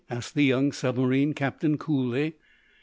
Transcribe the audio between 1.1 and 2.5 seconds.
captain, coolly.